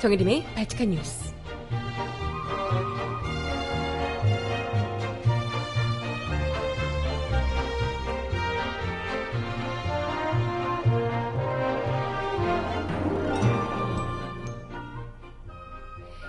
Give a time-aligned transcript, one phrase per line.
[0.00, 1.34] 정혜림의 발칙한 뉴스.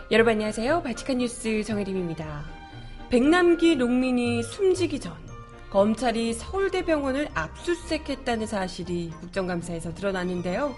[0.10, 0.82] 여러분 안녕하세요.
[0.82, 2.46] 발칙한 뉴스 정혜림입니다.
[3.12, 5.14] 백남기 농민이 숨지기 전
[5.70, 10.74] 검찰이 서울대병원을 압수수색했다는 사실이 국정감사에서 드러났는데요.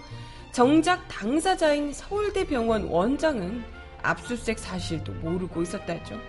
[0.52, 3.64] 정작 당사자인 서울대병원 원장은
[4.02, 6.20] 압수수색 사실도 모르고 있었다죠.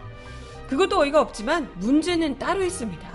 [0.68, 3.10] 그것도 어이가 없지만 문제는 따로 있습니다.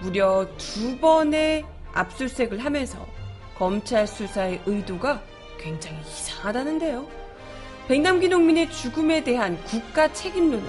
[0.00, 3.06] 무려 두 번의 압수수색을 하면서
[3.56, 5.22] 검찰 수사의 의도가
[5.58, 7.06] 굉장히 이상하다는데요.
[7.88, 10.68] 백남기 농민의 죽음에 대한 국가 책임론을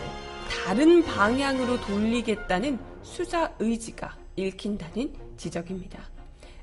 [0.66, 6.00] 다른 방향으로 돌리겠다는 수사 의지가 읽힌다는 지적입니다.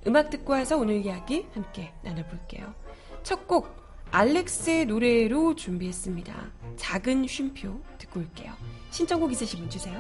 [0.07, 2.84] 음악 듣고 와서 오늘 이야기 함께 나눠볼게요.
[3.25, 3.75] 첫 곡
[4.11, 6.53] 알렉스의 노래로 준비했습니다.
[6.77, 8.53] 작은 쉼표 듣고 올게요.
[8.91, 9.99] 신청곡 있으신 분 주세요.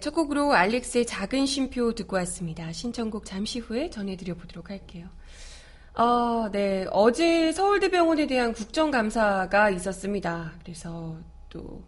[0.00, 2.72] 첫 곡으로 알렉스의 작은 쉼표 듣고 왔습니다.
[2.72, 5.08] 신청곡 잠시 후에 전해드려 보도록 할게요.
[5.94, 10.54] 어, 네, 어제 서울대병원에 대한 국정감사가 있었습니다.
[10.62, 11.18] 그래서
[11.50, 11.84] 또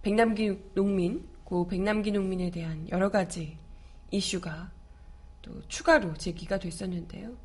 [0.00, 3.58] 백남기 농민, 고 백남기 농민에 대한 여러 가지
[4.10, 4.70] 이슈가
[5.42, 7.36] 또 추가로 제기가 됐었는데요.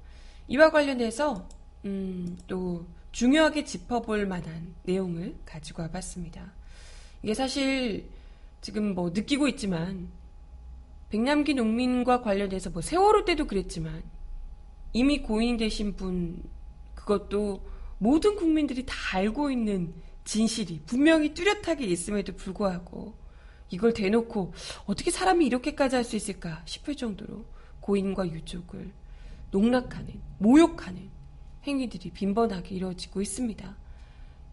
[0.47, 1.50] 이와 관련해서
[1.84, 6.53] 음, 또 중요하게 짚어볼 만한 내용을 가지고 와봤습니다.
[7.24, 8.09] 이게 사실
[8.62, 10.09] 지금 뭐 느끼고 있지만
[11.09, 14.03] 백남기 농민과 관련해서 뭐 세월호 때도 그랬지만
[14.94, 16.44] 이미 고인이 되신 분
[16.95, 17.62] 그것도
[18.00, 19.94] 모든 국민들이 다 알고 있는
[20.25, 23.16] 진실이 분명히 뚜렷하게 있음에도 불구하고
[23.69, 24.53] 이걸 대놓고
[24.85, 27.45] 어떻게 사람이 이렇게까지 할 수 있을까 싶을 정도로
[27.81, 28.91] 고인과 유족을
[29.51, 31.09] 농락하는 모욕하는
[31.66, 33.78] 행위들이 빈번하게 이루어지고 있습니다.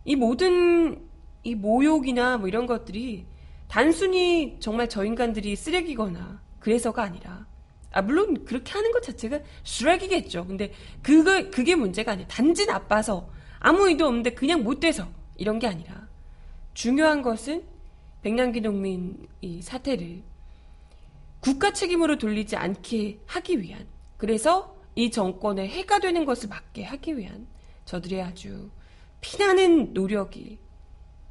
[0.05, 1.09] 이 모든
[1.43, 3.27] 이 모욕이나 뭐 이런 것들이
[3.69, 7.47] 단순히 정말 저 인간들이 쓰레기거나 그래서가 아니라
[7.93, 10.47] 아 물론 그렇게 하는 것 자체가 쓰레기겠죠.
[10.47, 12.29] 근데 그거 그게 문제가 아니에요.
[12.29, 13.31] 단지 나빠서
[13.61, 16.09] 아무 의도 없는데 그냥 못 돼서 이런 게 아니라
[16.75, 17.65] 중요한 것은
[18.23, 20.23] 백남기 농민 이 사태를
[21.41, 23.87] 국가 책임으로 돌리지 않게 하기 위한
[24.17, 27.47] 그래서 이 정권에 해가 되는 것을 막게 하기 위한
[27.85, 28.71] 저들의 아주
[29.21, 30.59] 피나는 노력이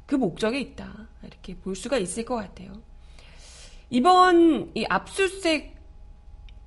[0.06, 1.08] 그 목적에 있다.
[1.22, 2.72] 이렇게 볼 수가 있을 것 같아요.
[3.90, 5.74] 이번 이 압수수색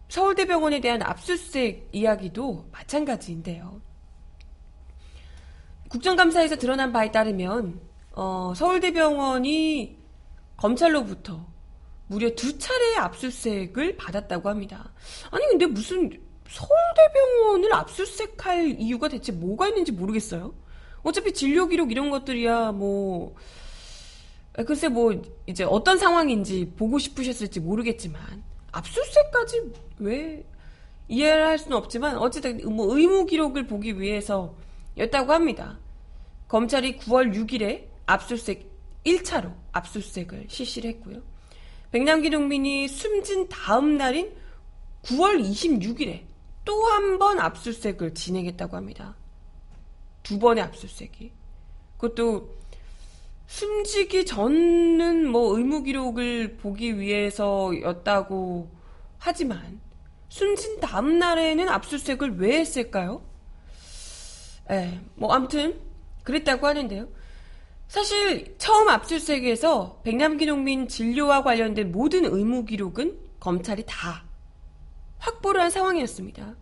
[0.09, 3.81] 서울대병원에 대한 압수수색 이야기도 마찬가지인데요.
[5.89, 7.79] 국정감사에서 드러난 바에 따르면
[8.13, 9.97] 어, 서울대병원이
[10.55, 11.45] 검찰로부터
[12.07, 14.91] 무려 두 차례의 압수수색을 받았다고 합니다.
[15.29, 16.09] 아니 근데 무슨
[16.49, 20.53] 서울대병원을 압수수색할 이유가 대체 뭐가 있는지 모르겠어요.
[21.03, 23.35] 어차피 진료 기록 이런 것들이야 뭐
[24.65, 29.61] 글쎄 뭐 이제 어떤 상황인지 보고 싶으셨을지 모르겠지만 압수수색까지
[29.99, 30.43] 왜
[31.07, 35.79] 이해를 할 수는 없지만 어쨌든 뭐 의무 기록을 보기 위해서였다고 합니다.
[36.47, 38.69] 검찰이 9월 6일에 압수수색
[39.05, 41.21] 1차로 압수수색을 실시를 했고요.
[41.91, 44.33] 백남기 농민이 숨진 다음 날인
[45.03, 46.23] 9월 26일에
[46.65, 49.15] 또 한 번 압수수색을 진행했다고 합니다.
[50.27, 51.31] 두 번의 압수수색이.
[51.97, 52.53] 그것도
[53.47, 58.69] 숨지기 전은 뭐 의무 기록을 보기 위해서였다고
[59.17, 59.79] 하지만
[60.27, 63.21] 숨진 다음 날에는 압수수색을 왜 했을까요?
[64.69, 65.79] 에, 뭐 아무튼
[66.23, 67.07] 그랬다고 하는데요.
[67.87, 74.25] 사실 처음 압수수색에서 백남기 농민 진료와 관련된 모든 의무 기록은 검찰이 다
[75.19, 76.53] 확보를 한 상황이었습니다.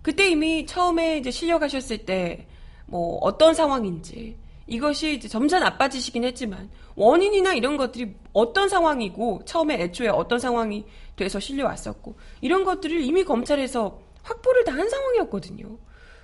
[0.00, 2.46] 그때 이미 처음에 이제 실려가셨을 때
[2.86, 10.08] 뭐 어떤 상황인지 이것이 이제 점차 나빠지시긴 했지만 원인이나 이런 것들이 어떤 상황이고 처음에 애초에
[10.08, 10.84] 어떤 상황이
[11.14, 15.78] 돼서 실려왔었고 이런 것들을 이미 검찰에서 확보를 다 한 상황이었거든요.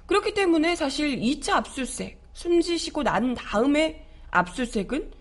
[0.06, 5.12] 그렇기 때문에 사실 2차 압수수색 숨지시고 난 다음에 압수수색은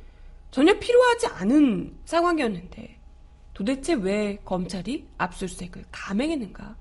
[0.50, 3.00] 전혀 필요하지 않은 상황이었는데
[3.54, 6.76] 도대체 왜 검찰이 압수수색을 감행했는가?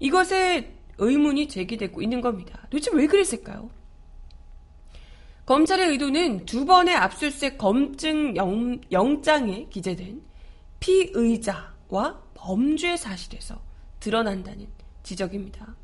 [0.00, 2.60] 이것에 의문이 제기되고 있는 겁니다.
[2.70, 3.70] 도대체 왜 그랬을까요?
[5.46, 10.22] 검찰의 의도는 두 번의 압수수색 검증 영, 영장에 기재된
[10.80, 13.60] 피의자와 범죄 사실에서
[14.00, 14.66] 드러난다는
[15.02, 15.76] 지적입니다.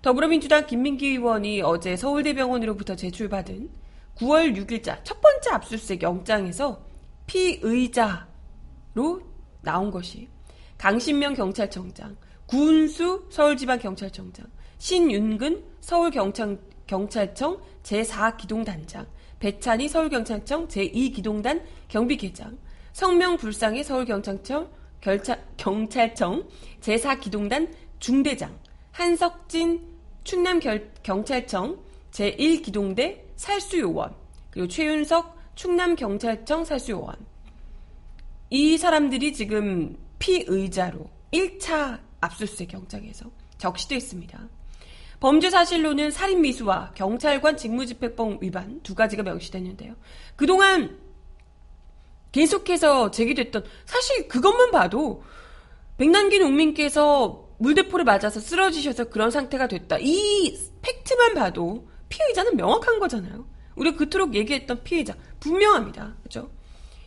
[0.00, 3.70] 더불어민주당 김민기 의원이 어제 서울대병원으로부터 제출받은
[4.16, 6.84] 9월 6일자 첫 번째 압수수색 영장에서
[7.26, 8.14] 피의자로
[9.62, 10.28] 나온 것이
[10.76, 12.16] 강신명 경찰청장,
[12.46, 14.46] 구은수 서울지방경찰청장,
[14.78, 19.06] 신윤근 서울경찰청 제4기동단장,
[19.38, 22.58] 배찬희 서울경찰청 제2기동단 경비계장,
[22.92, 24.70] 성명불상의 서울경찰청
[25.00, 26.48] 결차, 경찰청
[26.80, 28.58] 제4기동단 중대장,
[28.92, 29.80] 한석진
[30.24, 31.78] 충남경찰청
[32.10, 34.14] 제1기동대 살수요원,
[34.50, 37.16] 그리고 최윤석 충남경찰청 살수요원.
[38.50, 44.48] 이 사람들이 지금 피의자로 1차 압수수색 영장에서 적시되어 있습니다.
[45.20, 49.94] 범죄 사실로는 살인 미수와 경찰관 직무집행법 위반 두 가지가 명시됐는데요.
[50.36, 50.98] 그동안
[52.32, 55.22] 계속해서 제기됐던 사실 그것만 봐도
[55.96, 59.98] 백남기 농민께서 물대포를 맞아서 쓰러지셔서 그런 상태가 됐다.
[60.00, 63.46] 이 팩트만 봐도 피의자는 명확한 거잖아요.
[63.76, 66.16] 우리가 그토록 얘기했던 피해자 분명합니다.
[66.20, 66.50] 그렇죠?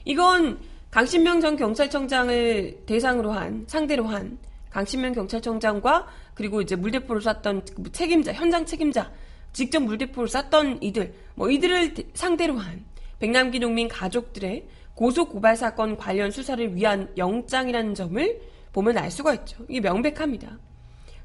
[0.06, 0.60] 이건
[0.90, 4.38] 강신명 전 경찰청장을 대상으로 한 상대로 한
[4.70, 9.12] 강신명 경찰청장과 그리고 이제 물대포를 쐈던 그 책임자 현장 책임자
[9.54, 12.86] 직접 물대포를 쐈던 이들 뭐 이들을 상대로 한
[13.20, 18.42] 백남기 농민 가족들의 고소 고발 사건 관련 수사를 위한 영장이라는 점을
[18.74, 19.64] 보면 알 수가 있죠.
[19.70, 20.58] 이게 명백합니다.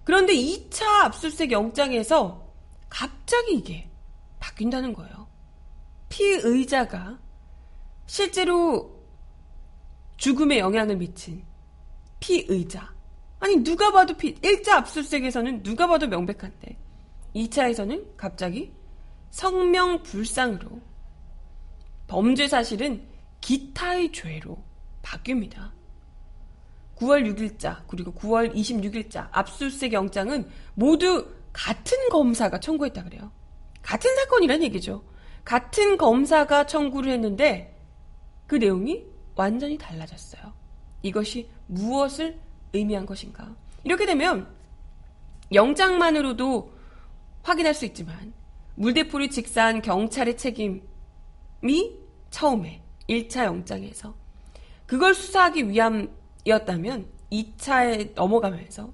[0.05, 2.51] 그런데 2차 압수수색 영장에서
[2.89, 3.91] 갑자기 이게
[4.41, 5.29] 바뀐다는 거예요.
[6.09, 7.19] 피의자가
[8.07, 9.03] 실제로
[10.17, 11.45] 죽음에 영향을 미친
[12.21, 12.93] 피의자.
[13.43, 16.79] 아니, 누가 봐도 피, 1차 압수수색에서는 누가 봐도 명백한데,
[17.35, 18.73] 2차에서는 갑자기
[19.31, 20.81] 성명불상으로
[22.07, 23.05] 범죄 사실은
[23.41, 24.63] 기타의 죄로
[25.03, 25.73] 바뀝니다.
[26.95, 33.33] 9월 6일자, 그리고 9월 26일자 압수수색 영장은 모두 같은 검사가 청구했다 그래요.
[33.83, 35.03] 같은 사건이란 얘기죠.
[35.45, 37.77] 같은 검사가 청구를 했는데
[38.47, 39.05] 그 내용이
[39.35, 40.53] 완전히 달라졌어요.
[41.03, 42.39] 이것이 무엇을
[42.73, 43.55] 의미한 것인가?
[43.85, 44.47] 이렇게 되면
[45.53, 46.73] 영장만으로도
[47.43, 48.33] 확인할 수 있지만
[48.77, 50.83] 물대포를 직사한 경찰의 책임이
[52.31, 54.15] 처음에 1차 영장에서
[54.87, 58.93] 그걸 수사하기 위함이었다면 2차에 넘어가면서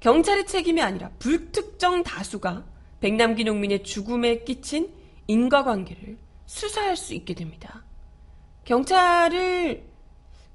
[0.00, 2.64] 경찰의 책임이 아니라 불특정 다수가
[3.00, 4.92] 백남기 농민의 죽음에 끼친
[5.26, 7.84] 인과관계를 수사할 수 있게 됩니다.
[8.64, 9.91] 경찰을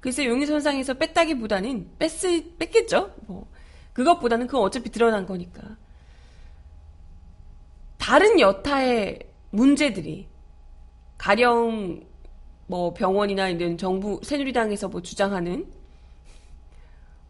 [0.00, 3.14] 글쎄 용의선상에서 뺐다기보다는 뺐을, 뺐겠죠?
[3.26, 3.48] 뭐.
[3.92, 5.76] 그것보다는 그건 어차피 드러난 거니까.
[7.98, 9.18] 다른 여타의
[9.50, 10.28] 문제들이
[11.18, 12.00] 가령
[12.66, 15.66] 뭐 병원이나 이런 정부 새누리당에서 뭐 주장하는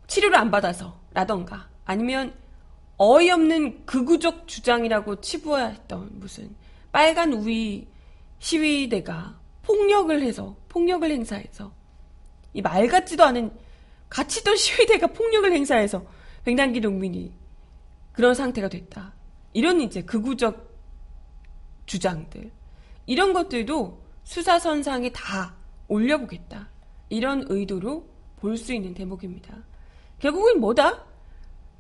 [0.07, 2.35] 치료를 안 받아서 라던가 아니면
[2.97, 6.55] 어이없는 극우적 주장이라고 치부했던 무슨
[6.91, 7.87] 빨간 우위
[8.41, 11.73] 시위대가 폭력을 해서 폭력을 행사해서
[12.55, 13.53] 이 말 같지도 않은
[14.09, 16.05] 같이 있던 시위대가 폭력을 행사해서
[16.45, 17.33] 백남기 농민이
[18.13, 19.15] 그런 상태가 됐다.
[19.53, 20.69] 이런 이제 극우적
[21.87, 22.51] 주장들
[23.07, 25.55] 이런 것들도 수사선상에 다
[25.89, 26.69] 올려보겠다.
[27.09, 29.57] 이런 의도로 볼 수 있는 대목입니다.
[30.21, 31.05] 결국은 뭐다?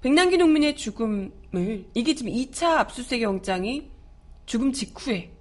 [0.00, 1.32] 백남기 농민의 죽음을
[1.94, 3.90] 이게 지금 2차 압수수색 영장이
[4.46, 5.32] 죽음 직후에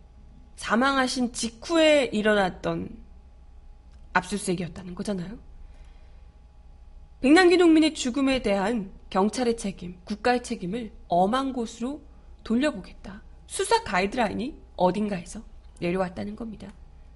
[0.55, 2.89] 사망하신 직후에 일어났던
[4.13, 5.37] 압수수색이었다는 거잖아요.
[7.21, 12.01] 백남기 농민의 죽음에 대한 경찰의 책임, 국가의 책임을 엄한 곳으로
[12.43, 13.23] 돌려보겠다.
[13.47, 15.41] 수사 가이드라인이 어딘가에서
[15.79, 16.71] 내려왔다는 겁니다.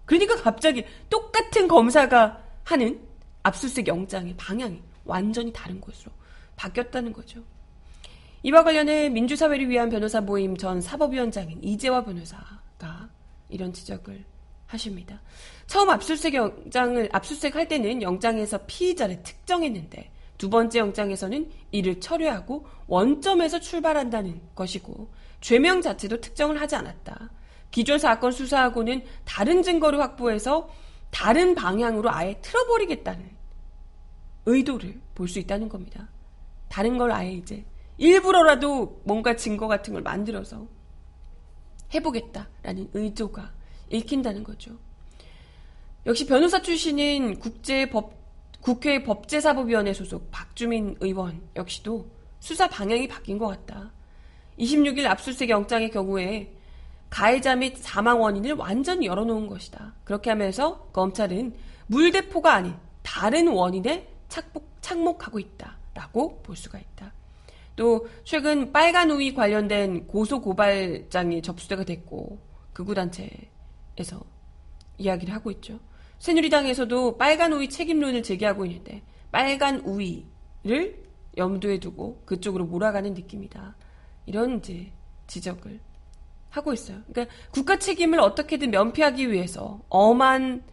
[0.05, 2.99] 그러니까 갑자기 똑같은 검사가 하는
[3.43, 6.11] 압수수색 영장의 방향이 완전히 다른 곳으로
[6.55, 7.43] 바뀌었다는 거죠.
[8.43, 13.09] 이와 관련해 민주사회를 위한 변호사 모임 전 사법위원장인 이재화 변호사가
[13.49, 14.25] 이런 지적을
[14.73, 15.21] 하십니다.
[15.67, 23.59] 처음 압수수색 영장을 압수수색 할 때는 영장에서 피의자를 특정했는데 두 번째 영장에서는 이를 철회하고 원점에서
[23.59, 27.29] 출발한다는 것이고 죄명 자체도 특정을 하지 않았다.
[27.69, 30.69] 기존 사건 수사하고는 다른 증거를 확보해서
[31.09, 33.29] 다른 방향으로 아예 틀어버리겠다는
[34.45, 36.09] 의도를 볼 수 있다는 겁니다.
[36.67, 37.63] 다른 걸 아예 이제
[37.97, 40.67] 일부러라도 뭔가 증거 같은 걸 만들어서
[41.93, 43.53] 해보겠다라는 의도가
[43.91, 44.77] 읽힌다는 거죠.
[46.05, 48.13] 역시 변호사 출신인 국제법,
[48.61, 53.91] 국회 법제사법위원회 소속 박주민 의원 역시도 수사 방향이 바뀐 것 같다.
[54.59, 56.53] 26일 압수수색 영장의 경우에
[57.09, 59.95] 가해자 및 사망 원인을 완전히 열어놓은 것이다.
[60.03, 61.53] 그렇게 하면서 검찰은
[61.87, 67.13] 물대포가 아닌 다른 원인에 착복, 착목하고 있다 라고 볼 수가 있다.
[67.75, 72.39] 또 최근 빨간 우위 관련된 고소 고발장이 접수가 됐고
[72.73, 73.29] 극우단체
[74.01, 74.21] 에서
[74.97, 75.79] 이야기를 하고 있죠.
[76.19, 81.03] 새누리당에서도 빨간 우위 책임론을 제기하고 있는데 빨간 우위를
[81.37, 83.75] 염두에 두고 그쪽으로 몰아가는 느낌이다.
[84.25, 84.91] 이런 이제
[85.27, 85.79] 지적을
[86.49, 86.99] 하고 있어요.
[87.07, 90.63] 그러니까 국가 책임을 어떻게든 면피하기 위해서 엄한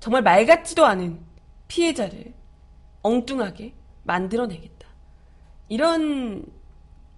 [0.00, 1.20] 정말 말 같지도 않은
[1.68, 2.34] 피해자를
[3.02, 4.88] 엉뚱하게 만들어내겠다.
[5.68, 6.44] 이런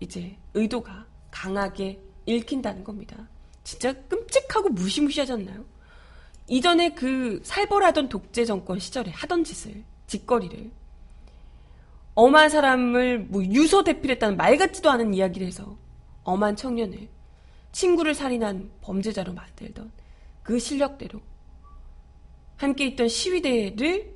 [0.01, 3.29] 이제 의도가 강하게 읽힌다는 겁니다.
[3.71, 5.65] 진짜 끔찍하고 무시무시하잖나요?
[6.49, 10.73] 이전에 그 살벌하던 독재 정권 시절에 하던 짓을, 짓거리를
[12.17, 15.79] 엄한 사람을 뭐 유서 대필했다는 말 같지도 않은 이야기를 해서
[16.25, 17.09] 엄한 청년을
[17.71, 19.93] 친구를 살인한 범죄자로 만들던
[20.43, 21.21] 그 실력대로
[22.57, 24.13] 함께 있던 시위대를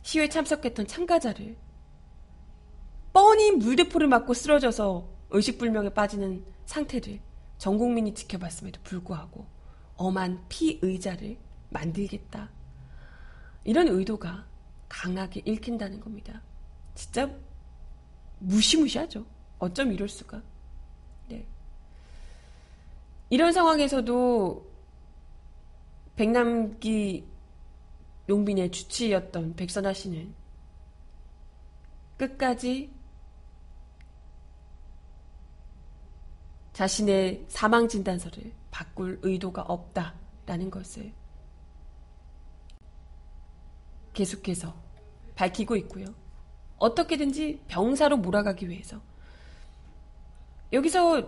[0.00, 1.54] 시위에 참석했던 참가자를
[3.12, 7.25] 뻔히 물대포를 맞고 쓰러져서 의식불명에 빠지는 상태를
[7.58, 9.46] 전 국민이 지켜봤음에도 불구하고
[9.96, 11.38] 엄한 피의자를
[11.70, 12.50] 만들겠다.
[13.64, 14.46] 이런 의도가
[14.88, 16.42] 강하게 읽힌다는 겁니다.
[16.94, 17.30] 진짜
[18.38, 19.26] 무시무시하죠.
[19.58, 20.42] 어쩜 이럴 수가.
[21.28, 21.46] 네.
[23.30, 24.66] 이런 상황에서도
[26.14, 27.26] 백남기
[28.28, 30.34] 용빈의 주치였던 백선아 씨는
[32.16, 32.90] 끝까지
[36.76, 41.10] 자신의 사망 진단서를 바꿀 의도가 없다라는 것을
[44.12, 44.74] 계속해서
[45.36, 46.04] 밝히고 있고요.
[46.76, 49.00] 어떻게든지 병사로 몰아가기 위해서
[50.70, 51.26] 여기서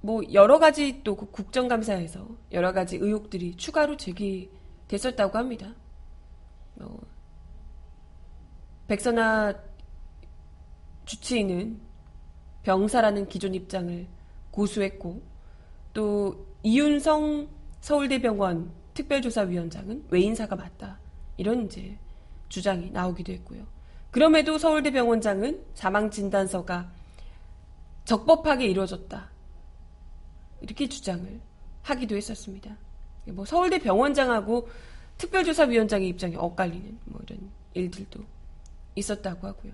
[0.00, 5.74] 뭐 여러 가지 또 그 국정감사에서 여러 가지 의혹들이 추가로 제기됐었다고 합니다.
[6.76, 7.00] 뭐
[8.86, 9.54] 백선아
[11.04, 11.80] 주치의는
[12.62, 14.17] 병사라는 기존 입장을
[14.58, 15.22] 고수했고
[15.94, 17.48] 또 이윤성
[17.80, 20.98] 서울대병원 특별조사위원장은 외인사가 맞다.
[21.36, 21.96] 이런 이제
[22.48, 23.64] 주장이 나오기도 했고요.
[24.10, 26.90] 그럼에도 서울대병원장은 사망진단서가
[28.04, 29.30] 적법하게 이루어졌다.
[30.62, 31.40] 이렇게 주장을
[31.82, 32.76] 하기도 했었습니다.
[33.28, 34.68] 뭐 서울대 병원장하고
[35.18, 38.20] 특별조사위원장의 입장이 엇갈리는 뭐 이런 일들도
[38.96, 39.72] 있었다고 하고요.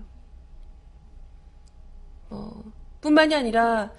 [2.29, 2.63] 어,
[3.01, 3.91] 뿐만이 아니라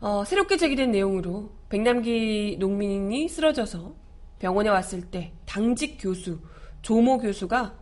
[0.00, 3.94] 어, 새롭게 제기된 내용으로 백남기 농민이 쓰러져서
[4.38, 6.40] 병원에 왔을 때 당직 교수
[6.80, 7.78] 조모 교수가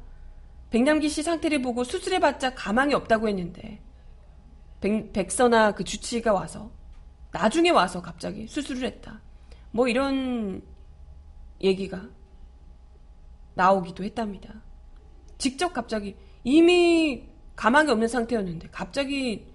[0.70, 3.80] 백남기 씨 상태를 보고 수술해봤자 가망이 없다고 했는데
[4.80, 6.72] 백, 백선아 그 주치의가 와서
[7.30, 9.22] 나중에 와서 갑자기 수술을 했다.
[9.70, 10.62] 뭐 이런
[11.62, 12.08] 얘기가
[13.54, 14.62] 나오기도 했답니다.
[15.37, 19.46] 직접 갑자기 이미 가망이 없는 상태였는데 갑자기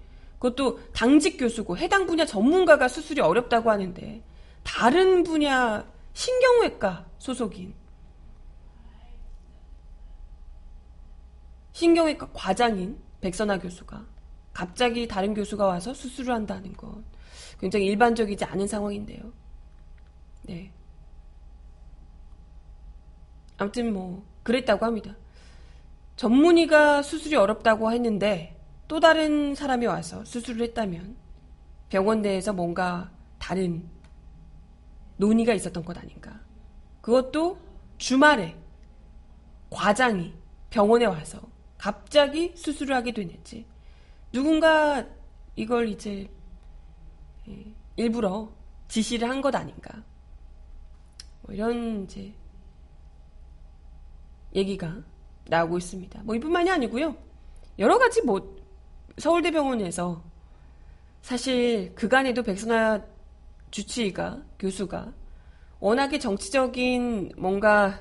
[0.44, 4.22] 그것도 당직 교수고 해당 분야 전문가가 수술이 어렵다고 하는데
[4.62, 7.74] 다른 분야 신경외과 소속인
[11.72, 14.04] 신경외과 과장인 백선아 교수가
[14.52, 17.02] 갑자기 다른 교수가 와서 수술을 한다는 건
[17.58, 19.32] 굉장히 일반적이지 않은 상황인데요.
[20.42, 20.70] 네.
[23.56, 25.16] 아무튼 뭐 그랬다고 합니다.
[26.16, 28.53] 전문의가 수술이 어렵다고 했는데
[28.94, 31.16] 또 다른 사람이 와서 수술을 했다면
[31.88, 33.10] 병원 내에서 뭔가
[33.40, 33.90] 다른
[35.16, 36.40] 논의가 있었던 것 아닌가.
[37.00, 37.58] 그것도
[37.98, 38.56] 주말에
[39.68, 40.32] 과장이
[40.70, 41.40] 병원에 와서
[41.76, 43.66] 갑자기 수술을 하게 됐는지
[44.30, 45.04] 누군가
[45.56, 46.30] 이걸 이제
[47.48, 48.48] 예, 일부러
[48.86, 50.04] 지시를 한 것 아닌가.
[51.42, 52.32] 뭐 이런 이제
[54.54, 55.02] 얘기가
[55.48, 56.22] 나오고 있습니다.
[56.22, 57.16] 뭐 이뿐만이 아니고요.
[57.80, 58.53] 여러 가지 뭐
[59.18, 60.22] 서울대병원에서
[61.22, 63.02] 사실 그간에도 백선아
[63.70, 65.12] 주치의가 교수가
[65.80, 68.00] 워낙에 정치적인 뭔가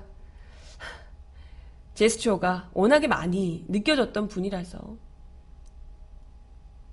[1.94, 4.98] 제스처가 워낙에 많이 느껴졌던 분이라서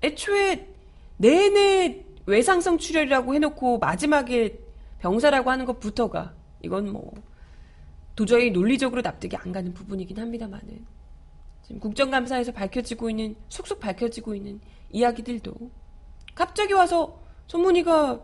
[0.03, 0.69] 애초에
[1.17, 4.59] 내내 외상성 출혈이라고 해놓고 마지막에
[5.01, 7.13] 병사라고 하는 것부터가 이건 뭐
[8.15, 10.87] 도저히 논리적으로 납득이 안 가는 부분이긴 합니다만은
[11.79, 14.61] 국정감사에서 밝혀지고 있는 속속 밝혀지고 있는
[14.91, 15.53] 이야기들도
[16.35, 18.21] 갑자기 와서 손문희가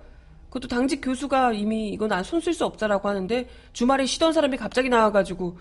[0.48, 5.58] 그것도 당직 교수가 이미 이건 손쓸 수 없다라고 하는데 주말에 쉬던 사람이 갑자기 나와가지고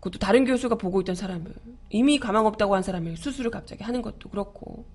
[0.00, 1.52] 그것도 다른 교수가 보고 있던 사람을
[1.90, 4.86] 이미 가망 없다고 한 사람을 수술을 갑자기 하는 것도 그렇고.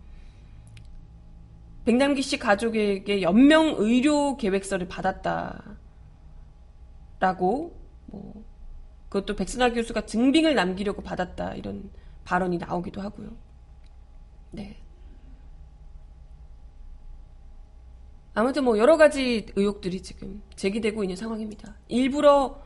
[1.85, 5.65] 백남기 씨 가족에게 연명 의료 계획서를 받았다라고
[8.05, 8.45] 뭐
[9.09, 11.91] 그것도 백선아 교수가 증빙을 남기려고 받았다 이런
[12.23, 13.29] 발언이 나오기도 하고요.
[14.51, 14.77] 네.
[18.35, 21.75] 아무튼 뭐 여러 가지 의혹들이 지금 제기되고 있는 상황입니다.
[21.87, 22.61] 일부러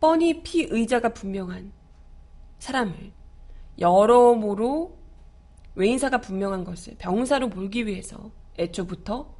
[0.00, 1.72] 뻔히 피의자가 분명한
[2.58, 3.12] 사람을
[3.78, 4.98] 여러모로
[5.74, 9.34] 외인사가 분명한 것을 병사로 몰기 위해서 애초부터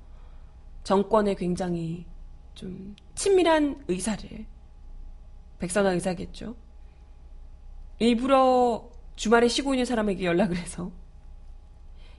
[0.84, 2.06] 정권에 굉장히
[2.54, 4.46] 좀 친밀한 의사를
[5.58, 6.56] 백선화 의사겠죠.
[7.98, 10.92] 일부러 주말에 쉬고 있는 사람에게 연락을 해서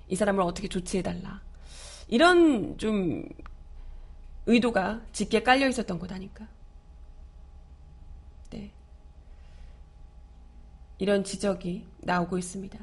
[0.09, 1.41] 이 사람을 어떻게 조치해달라.
[2.09, 3.23] 이런 좀
[4.45, 6.45] 의도가 짙게 깔려 있었던 것 아닐까.
[8.49, 8.73] 네.
[10.97, 12.77] 이런 지적이 나오고 있습니다.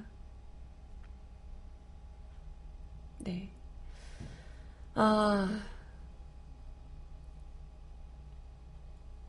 [3.19, 3.51] 네.
[4.95, 5.61] 아.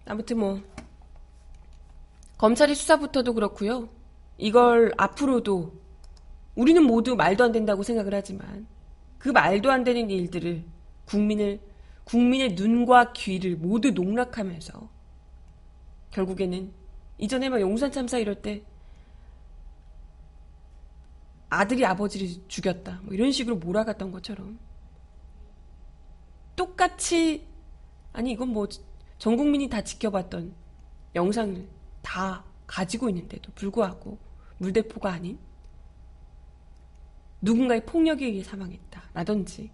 [0.05, 0.61] 아무튼 뭐,
[2.37, 3.96] 검찰의 수사부터도 그렇고요.
[4.37, 5.73] 이걸 앞으로도
[6.55, 8.67] 우리는 모두 말도 안 된다고 생각을 하지만
[9.17, 10.63] 그 말도 안 되는 일들을
[11.05, 11.59] 국민을
[12.03, 14.89] 국민의 눈과 귀를 모두 농락하면서
[16.11, 16.71] 결국에는
[17.17, 18.63] 이전에 막 용산 참사 이럴 때
[21.49, 24.59] 아들이 아버지를 죽였다 뭐 이런 식으로 몰아갔던 것처럼
[26.55, 27.45] 똑같이
[28.13, 28.67] 아니 이건 뭐
[29.17, 30.53] 전 국민이 다 지켜봤던
[31.15, 31.67] 영상을
[32.01, 34.17] 다 가지고 있는데도 불구하고
[34.57, 35.39] 물대포가 아닌
[37.41, 39.03] 누군가의 폭력에 의해 사망했다.
[39.13, 39.71] 라든지.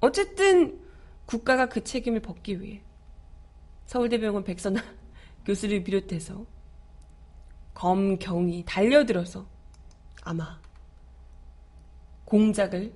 [0.00, 0.80] 어쨌든
[1.26, 2.82] 국가가 그 책임을 벗기 위해
[3.86, 4.80] 서울대병원 백선아
[5.44, 6.46] 교수를 비롯해서
[7.72, 9.46] 검, 경이 달려들어서
[10.22, 10.60] 아마
[12.24, 12.92] 공작을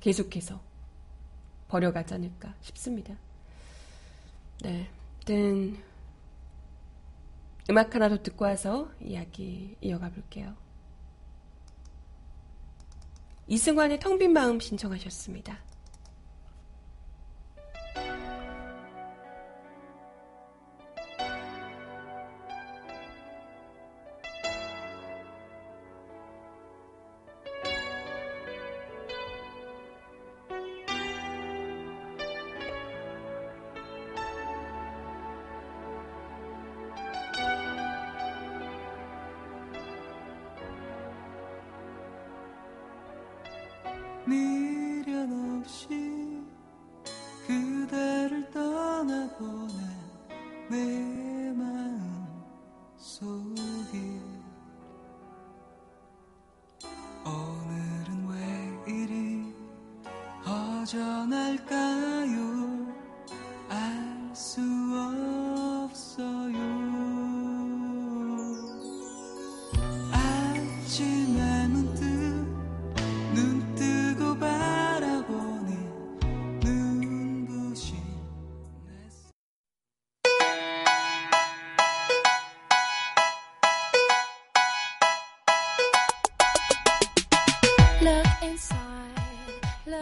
[0.00, 0.60] 계속해서
[1.68, 3.14] 벌여가지 않을까 싶습니다.
[4.62, 4.88] 네.
[5.16, 5.82] 아무튼
[7.70, 10.54] 음악 하나 더 듣고 와서 이야기 이어가 볼게요.
[13.46, 15.63] 이승환의 텅 빈 마음 신청하셨습니다.
[70.96, 71.00] 이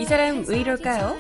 [0.04, 1.16] 사람 왜 이럴까요?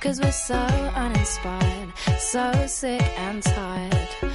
[0.00, 0.54] Cause we're so
[0.94, 4.25] uninspired, so sick and tired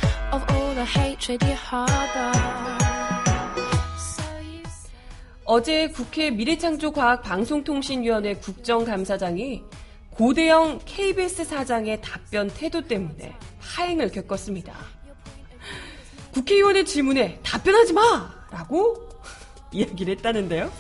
[5.44, 9.62] 어제 국회 미래창조과학방송통신위원회 국정감사장이
[10.12, 14.74] 고대영 KBS 사장의 답변 태도 때문에 파행을 겪었습니다.
[16.34, 18.32] 국회의원의 질문에 답변하지 마!
[18.52, 19.10] 라고
[19.74, 20.72] 이야기를 했다는데요.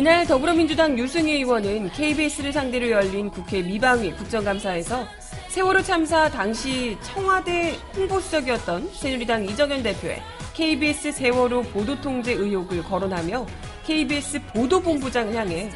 [0.00, 5.06] 이날 더불어민주당 유승희 의원은 KBS를 상대로 열린 국회 미방위 국정감사에서
[5.48, 10.22] 세월호 참사 당시 청와대 홍보수석이었던 새누리당 이정현 대표의
[10.54, 13.46] KBS 세월호 보도통제 의혹을 거론하며
[13.84, 15.70] KBS 보도본부장을 향해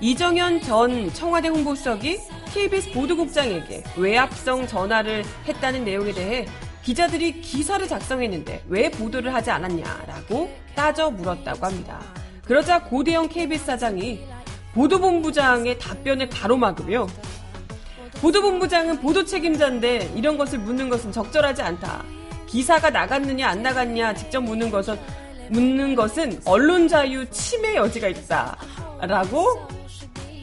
[0.00, 2.18] 이정현 전 청와대 홍보수석이
[2.54, 6.46] KBS 보도국장에게 외압성 전화를 했다는 내용에 대해
[6.82, 12.15] 기자들이 기사를 작성했는데 왜 보도를 하지 않았냐라고 따져 물었다고 합니다.
[12.46, 14.20] 그러자 고대영 KBS 사장이
[14.74, 17.06] 보도본부장의 답변을 가로막으며
[18.20, 22.04] 보도본부장은 보도 책임자인데 이런 것을 묻는 것은 적절하지 않다.
[22.46, 24.96] 기사가 나갔느냐 안 나갔냐 직접 묻는 것은
[25.50, 28.56] 묻는 것은 언론 자유 침해 여지가 있다.
[29.00, 29.66] 라고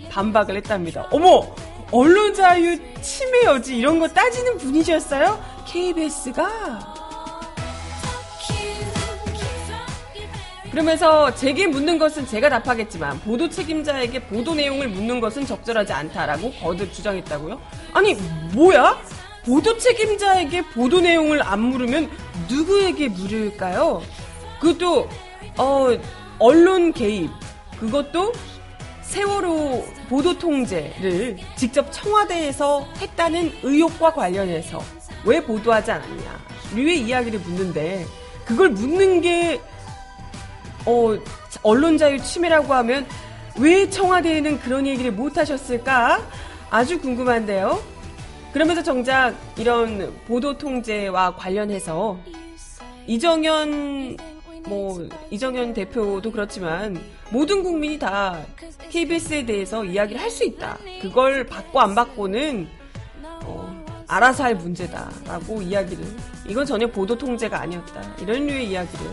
[0.09, 1.07] 반박을 했답니다.
[1.09, 1.55] 어머!
[1.91, 5.39] 언론 자유 침해 여지 이런 거 따지는 분이셨어요?
[5.67, 6.93] KBS가?
[10.73, 16.91] 그러면서 제게 묻는 것은 제가 답하겠지만 보도 책임자에게 보도 내용을 묻는 것은 적절하지 않다라고 거듭
[16.91, 17.61] 주장했다고요?
[17.93, 18.15] 아니
[18.55, 18.99] 뭐야?
[19.45, 22.09] 보도 책임자에게 보도 내용을 안 물으면
[22.49, 24.01] 누구에게 물을까요?
[24.59, 25.07] 그것도
[25.59, 25.89] 어
[26.39, 27.29] 언론 개입
[27.79, 28.33] 그것도
[29.03, 34.81] 세월호 보도 통제를 직접 청와대에서 했다는 의혹과 관련해서
[35.23, 36.39] 왜 보도하지 않았냐
[36.73, 38.07] 류의 이야기를 묻는데
[38.43, 39.61] 그걸 묻는 게
[40.85, 41.17] 어,
[41.61, 43.05] 언론 자유 침해라고 하면
[43.59, 46.21] 왜 청와대에는 그런 얘기를 못 하셨을까?
[46.69, 47.81] 아주 궁금한데요.
[48.51, 52.17] 그러면서 정작 이런 보도 통제와 관련해서
[53.07, 54.17] 이정현
[54.67, 58.39] 뭐 이정현 대표도 그렇지만 모든 국민이 다
[58.89, 60.77] KBS에 대해서 이야기를 할 수 있다.
[61.01, 62.67] 그걸 받고 안 받고는
[63.43, 66.03] 어, 알아서 할 문제다라고 이야기를
[66.47, 68.01] 이건 전혀 보도 통제가 아니었다.
[68.19, 69.05] 이런 류의 이야기를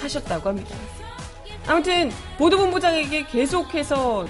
[0.00, 0.76] 하셨다고 합니다.
[1.66, 4.26] 아무튼 보도본부장에게 계속해서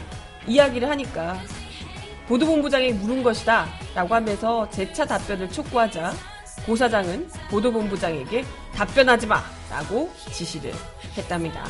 [0.46, 1.38] 이야기를 하니까
[2.28, 6.12] 보도본부장이 물은 것이다 라고 하면서 재차 답변을 촉구하자
[6.66, 10.72] 고 사장은 보도본부장에게 답변하지 마 라고 지시를
[11.16, 11.64] 했답니다.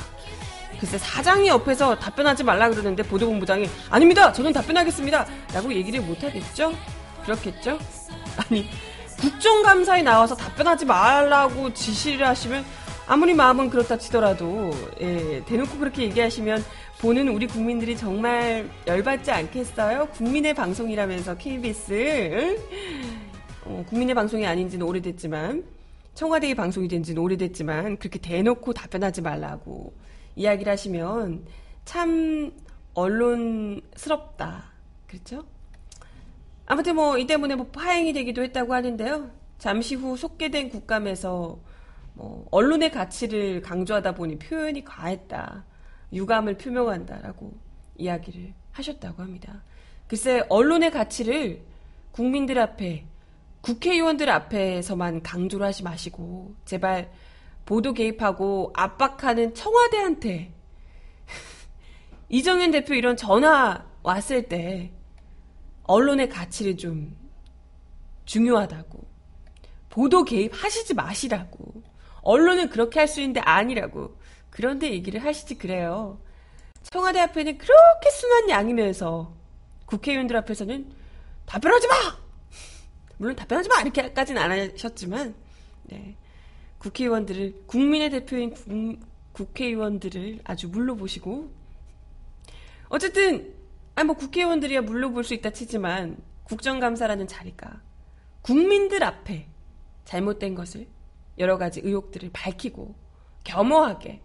[0.78, 6.72] 글쎄 사장이 옆에서 답변하지 말라 그러는데 보도본부장이 아닙니다 저는 답변하겠습니다 라고 얘기를 못하겠죠?
[7.24, 7.78] 그렇겠죠?
[8.36, 8.68] 아니
[9.20, 12.64] 국정감사에 나와서 답변하지 말라고 지시를 하시면
[13.06, 16.62] 아무리 마음은 그렇다 치더라도 예, 대놓고 그렇게 얘기하시면
[17.00, 20.06] 보는 우리 국민들이 정말 열받지 않겠어요?
[20.12, 22.56] 국민의 방송이라면서 KBS
[23.64, 25.64] 어, 국민의 방송이 아닌지는 오래됐지만
[26.14, 29.92] 청와대의 방송이 된 지는 오래됐지만 그렇게 대놓고 답변하지 말라고
[30.36, 31.44] 이야기를 하시면
[31.84, 32.52] 참
[32.94, 34.64] 언론스럽다.
[35.08, 35.44] 그렇죠?
[36.66, 39.30] 아무튼 뭐 이 때문에 뭐 파행이 되기도 했다고 하는데요.
[39.58, 41.58] 잠시 후 속개된 국감에서
[42.14, 45.64] 뭐 언론의 가치를 강조하다 보니 표현이 과했다.
[46.12, 47.52] 유감을 표명한다라고
[47.96, 49.62] 이야기를 하셨다고 합니다.
[50.06, 51.64] 글쎄 언론의 가치를
[52.10, 53.06] 국민들 앞에
[53.62, 57.10] 국회의원들 앞에서만 강조를 하지 마시고 제발
[57.64, 60.52] 보도 개입하고 압박하는 청와대한테
[62.28, 64.92] 이정현 대표 이런 전화 왔을 때
[65.84, 67.16] 언론의 가치를 좀
[68.24, 69.06] 중요하다고
[69.88, 71.82] 보도 개입하시지 마시라고
[72.22, 74.16] 언론은 그렇게 할 수 있는데 아니라고.
[74.50, 76.20] 그런데 얘기를 하시지 그래요.
[76.82, 79.34] 청와대 앞에는 그렇게 순한 양이면서
[79.86, 80.92] 국회의원들 앞에서는
[81.46, 81.94] 답변하지 마!
[83.18, 83.80] 물론 답변하지 마!
[83.82, 85.34] 이렇게까지는 안 하셨지만,
[85.84, 86.16] 네.
[86.78, 88.98] 국회의원들을, 국민의 대표인 국,
[89.32, 91.50] 국회의원들을 아주 물러보시고,
[92.88, 93.54] 어쨌든,
[93.94, 97.80] 아니 뭐 국회의원들이야 물러볼 수 있다 치지만, 국정감사라는 자리가
[98.42, 99.46] 국민들 앞에
[100.04, 100.86] 잘못된 것을
[101.38, 102.94] 여러 가지 의혹들을 밝히고
[103.44, 104.20] 겸허하게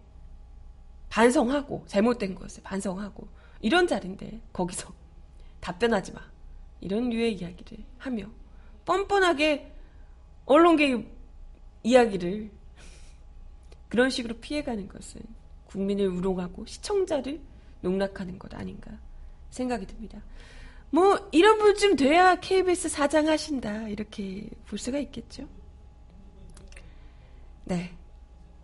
[1.08, 3.28] 반성하고 잘못된 것을 반성하고
[3.60, 4.92] 이런 자리인데 거기서
[5.60, 6.20] 답변하지 마
[6.80, 8.26] 이런 류의 이야기를 하며
[8.84, 9.72] 뻔뻔하게
[10.46, 11.06] 언론계
[11.82, 12.50] 이야기를
[13.88, 15.20] 그런 식으로 피해가는 것은
[15.66, 17.40] 국민을 우롱하고 시청자를
[17.80, 18.98] 농락하는 것 아닌가
[19.50, 20.22] 생각이 듭니다.
[20.90, 25.46] 뭐 이런 분쯤 돼야 KBS 사장 하신다 이렇게 볼 수가 있겠죠.
[27.68, 27.94] 네.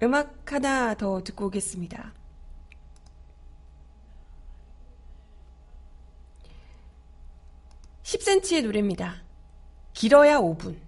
[0.02, 2.14] 음악 하나 더 듣고 오겠습니다.
[8.02, 9.16] (10cm의) 노래입니다.
[9.92, 10.78] 길어야 (5분)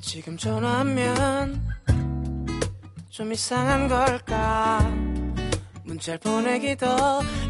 [0.00, 1.62] 지금 전화하면
[3.10, 4.80] 좀 이상한 걸까
[5.84, 6.86] 문자를 보내기도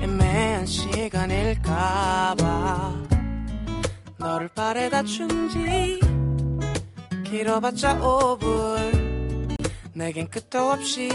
[0.02, 1.76] 애매한 시간일까봐
[4.26, 6.00] 너를 바래다 준지.
[7.22, 9.56] 길어봤자 5분
[9.92, 11.08] 내겐 끝도 없이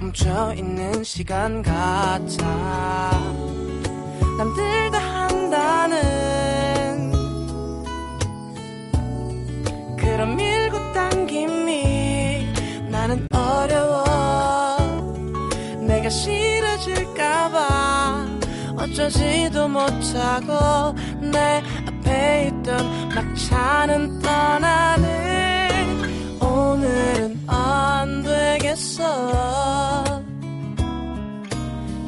[0.00, 3.10] 멈춰있는 시간 같아
[4.38, 5.98] 남들 다 한다는
[9.98, 12.48] 그런 밀고 당김이
[12.88, 14.04] 나는 어려워.
[15.86, 17.64] 내가 싫어질까봐
[18.76, 21.53] 어쩌지도 못하고 내
[23.84, 25.08] 막차는 떠나는
[26.40, 29.04] 오늘은 안 되겠어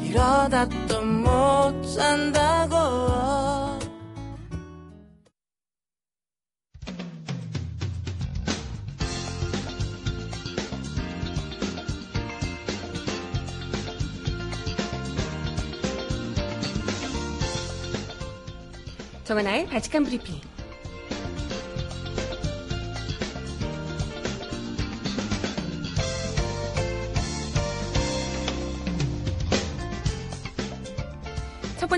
[0.03, 2.75] 이러다 또못 산다고
[19.23, 20.46] 정하나의 바칙한 브리핑.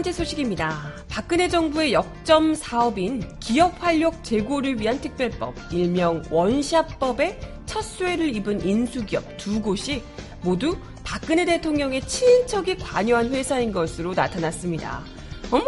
[0.10, 0.91] 번째 소식입니다.
[1.08, 9.38] 박근혜 정부의 역점 사업인 기업 활력 제고를 위한 특별법, 일명 원샷법의 첫 수혜를 입은 인수기업
[9.38, 10.02] 두 곳이
[10.41, 15.04] 모두 박근혜 대통령의 친인척이 관여한 회사인 것으로 나타났습니다.
[15.52, 15.65] 어머,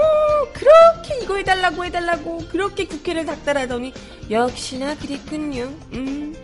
[0.54, 3.94] 그렇게 이거 해달라고 해달라고 그렇게 국회를 닥달하더니
[4.30, 5.64] 역시나 그랬군요.
[5.94, 6.36] 음.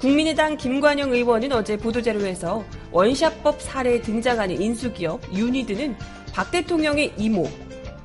[0.00, 5.96] 국민의당 김관영 의원은 어제 보도자료에서 원샷법 사례에 등장하는 인수기업 유니드는
[6.38, 7.50] 박 대통령의 이모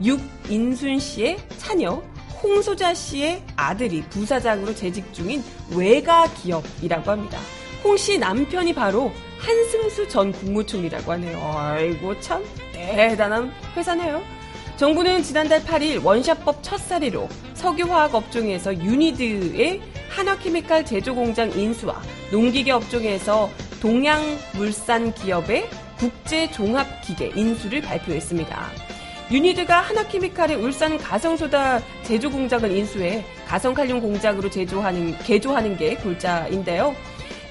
[0.03, 2.01] 육인순 씨의 차녀
[2.41, 5.43] 홍소자 씨의 아들이 부사장으로 재직 중인
[5.75, 7.37] 외가 기업이라고 합니다.
[7.83, 11.39] 홍 씨 남편이 바로 한승수 전 국무총리라고 하네요.
[11.55, 14.23] 아이고 참 대단한 회사네요.
[14.77, 23.51] 정부는 지난달 8일 원샷법 첫 사례로 석유화학 업종에서 유니드의 한화케미칼 제조 공장 인수와 농기계 업종에서
[23.79, 28.69] 동양물산 기업의 국제종합기계 인수를 발표했습니다.
[29.31, 36.95] 유니드가 한화케미칼의 울산 가성소다 제조 공장을 인수해 가성칼륨 공장으로 제조하는, 개조하는 게 골자인데요.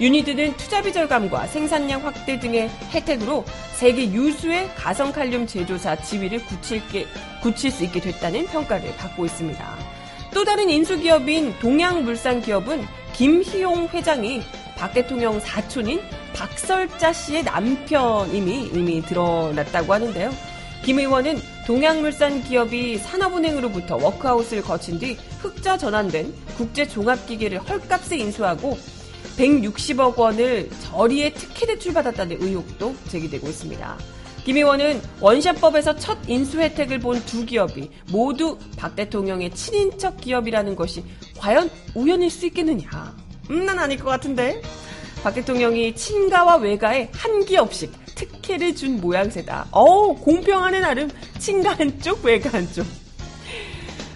[0.00, 7.06] 유니드는 투자비 절감과 생산량 확대 등의 혜택으로 세계 유수의 가성칼륨 제조사 지위를 굳힐 게,
[7.42, 9.76] 굳힐 수 있게 됐다는 평가를 받고 있습니다.
[10.34, 14.42] 또 다른 인수기업인 동양물산기업은 김희용 회장이
[14.82, 16.00] 박 대통령 사촌인
[16.34, 20.32] 박설자 씨의 남편임이 이미 드러났다고 하는데요.
[20.84, 28.76] 김 의원은 동양물산 기업이 산업은행으로부터 워크아웃을 거친 뒤 흑자 전환된 국제종합기계를 헐값에 인수하고
[29.36, 33.98] 160억 원을 저리에 특혜 대출받았다는 의혹도 제기되고 있습니다.
[34.44, 41.04] 김 의원은 원샷법에서 첫 인수 혜택을 본 두 기업이 모두 박 대통령의 친인척 기업이라는 것이
[41.38, 43.21] 과연 우연일 수 있겠느냐?
[43.52, 44.62] 음, 난 아닐 것 같은데.
[45.22, 49.68] 박 대통령이 친가와 외가에 한 기업씩 특혜를 준 모양새다.
[49.70, 51.10] 어우, 공평하네, 나름.
[51.38, 52.86] 친가 한쪽, 외가 한쪽.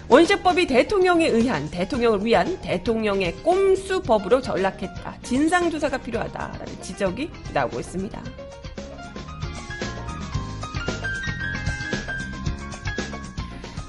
[0.09, 5.17] 원샷법이 대통령에 의한, 대통령을 위한 대통령의 꼼수법으로 전락했다.
[5.21, 8.46] 진상조사가 필요하다라는 지적이 나오고 있습니다.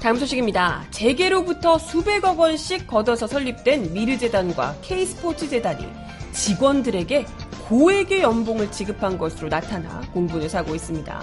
[0.01, 0.85] 다음 소식입니다.
[0.91, 5.85] 재계로부터 수백억 원씩 걷어서 설립된 미르재단과 K스포츠재단이
[6.31, 7.25] 직원들에게
[7.67, 11.21] 고액의 연봉을 지급한 것으로 나타나 공분을 사고 있습니다.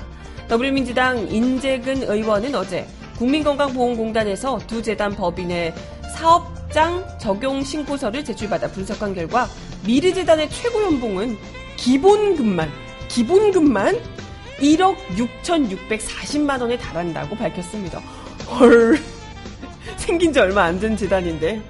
[0.48, 2.86] 더불어민주당 인재근 의원은 어제
[3.16, 5.74] 국민건강보험공단에서 두 재단 법인의
[6.14, 9.48] 사업장 적용 신고서를 제출받아 분석한 결과
[9.86, 11.38] 미르재단의 최고 연봉은
[11.78, 12.70] 기본급만
[13.08, 13.98] 기본급만
[14.58, 18.02] 1억 6,640만 원에 달한다고 밝혔습니다.
[18.48, 18.98] 헐
[19.96, 21.60] 생긴 지 얼마 안 된 재단인데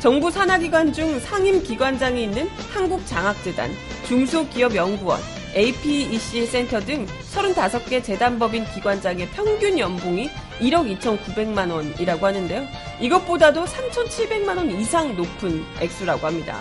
[0.00, 3.70] 정부 산하기관 중 상임기관장이 있는 한국장학재단,
[4.06, 5.18] 중소기업연구원,
[5.56, 10.28] APEC 센터 등 35개 재단법인 기관장의 평균 연봉이
[10.60, 12.66] 1억 2,900만 원이라고 하는데요.
[13.00, 16.58] 이것보다도 3,700만 원 이상 높은 액수라고 합니다.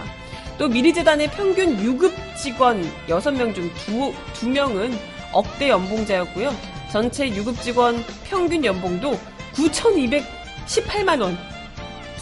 [0.58, 4.94] 또 미리재단의 평균 유급 직원 6명 중 2, 2명은
[5.34, 6.56] 억대 연봉자였고요.
[6.92, 9.20] 전체 유급 직원 평균 연봉도
[9.54, 11.38] 9,218만 원.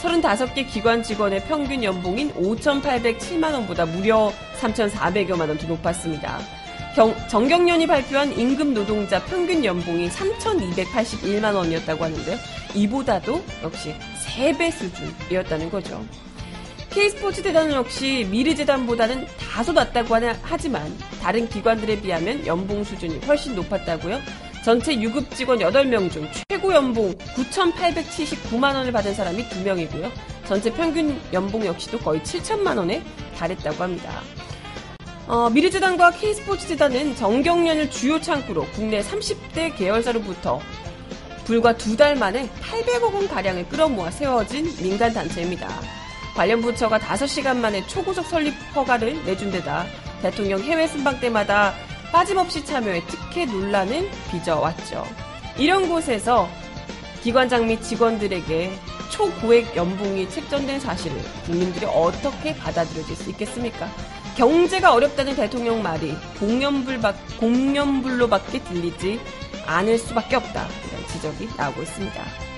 [0.02, 6.40] 35개 기관 직원의 평균 연봉인 5,807만 원보다 무려 3,400여만 원 더 높았습니다.
[6.96, 12.38] 경, 정경련이 발표한 임금 노동자 평균 연봉이 3,281만 원이었다고 하는데요.
[12.74, 13.94] 이보다도 역시
[14.26, 16.04] 3배 수준이었다는 거죠.
[16.90, 24.20] K스포츠 재단은 역시 미르재단보다는 다소 낮다고 하지만 다른 기관들에 비하면 연봉 수준이 훨씬 높았다고요.
[24.64, 30.12] 전체 유급 직원 8명 중 최고 연봉 9,879만 원을 받은 사람이 2명이고요.
[30.46, 33.02] 전체 평균 연봉 역시도 거의 7천만 원에
[33.38, 34.22] 달했다고 합니다.
[35.28, 40.60] 어, 미르재단과 K스포츠재단은 정경련을 주요 창구로 국내 30대 계열사로부터
[41.46, 45.68] 불과 두 달 만에 800억 원 가량을 끌어모아 세워진 민간 단체입니다.
[46.36, 49.86] 관련 부처가 5시간 만에 초고속 설립 허가를 내준 데다
[50.22, 51.74] 대통령 해외 순방 때마다
[52.12, 55.06] 빠짐없이 참여해 특혜 논란은 빚어왔죠.
[55.58, 56.50] 이런 곳에서
[57.24, 58.72] 기관장 및 직원들에게
[59.10, 63.90] 초고액 연봉이 책정된 사실을 국민들이 어떻게 받아들여질 수 있겠습니까?
[64.38, 67.00] 경제가 어렵다는 대통령 말이 공연불,
[68.30, 69.20] 밖에 들리지
[69.66, 70.68] 않을 수밖에 없다.
[70.88, 72.51] 이런 지적이 나오고 있습니다.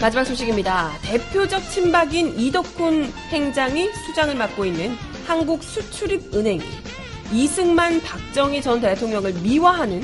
[0.00, 0.92] 마지막 소식입니다.
[1.02, 4.90] 대표적 친박인 이덕훈 행장이 수장을 맡고 있는
[5.26, 6.60] 한국수출입은행이
[7.32, 10.02] 이승만 박정희 전 대통령을 미화하는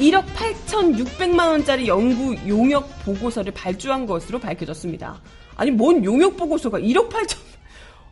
[0.00, 5.20] 1억 8,600만 원짜리 연구 용역 보고서를 발주한 것으로 밝혀졌습니다.
[5.56, 7.38] 아니 뭔 용역 보고서가 1억 8천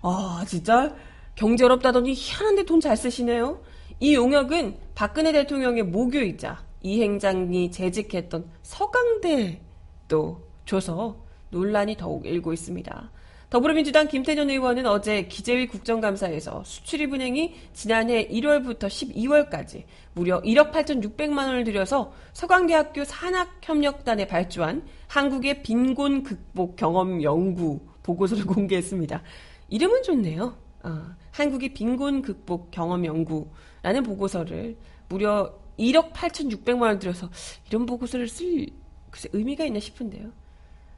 [0.02, 0.94] 아 진짜
[1.34, 3.60] 경제 어렵다더니 희한한데 돈 잘 쓰시네요.
[4.00, 11.16] 이 용역은 박근혜 대통령의 모교이자 이 행장이 재직했던 서강대도 줘서
[11.50, 13.10] 논란이 더욱 일고 있습니다.
[13.48, 22.12] 더불어민주당 김태년 의원은 어제 기재위 국정감사에서 수출입은행이 지난해 1월부터 12월까지 무려 1억 8,600만 원을 들여서
[22.34, 29.22] 서강대학교 산학협력단에 발주한 한국의 빈곤 극복 경험 연구 보고서를 공개했습니다.
[29.70, 30.54] 이름은 좋네요.
[30.82, 34.76] 어, 한국의 빈곤 극복 경험 연구라는 보고서를
[35.08, 37.30] 무려 1억 8,600만 원 들여서
[37.66, 38.66] 이런 보고서를 쓸
[39.10, 40.30] 글쎄 의미가 있나 싶은데요.